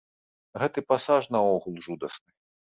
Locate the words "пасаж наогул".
0.93-1.81